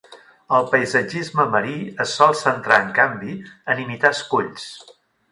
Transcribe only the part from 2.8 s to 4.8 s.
en canvi, en imitar esculls.